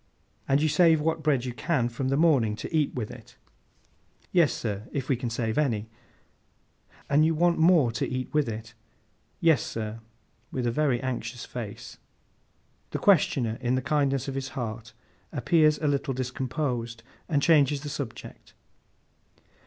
[0.47, 3.35] 'And you save what bread you can from the morning, to eat with it?'
[4.31, 5.91] 'Yes, sir—if we can save any.'
[7.07, 8.73] 'And you want more to eat with it?'
[9.41, 9.99] 'Yes, sir.'
[10.51, 11.99] With a very anxious face.
[12.89, 14.93] The questioner, in the kindness of his heart,
[15.31, 18.55] appears a little discomposed, and changes the subject.